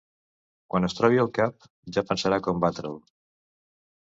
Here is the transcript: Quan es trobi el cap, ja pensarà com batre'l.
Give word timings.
Quan 0.73 0.87
es 0.87 0.95
trobi 0.99 1.19
el 1.25 1.29
cap, 1.39 1.67
ja 1.99 2.05
pensarà 2.13 2.41
com 2.49 2.65
batre'l. 2.65 2.99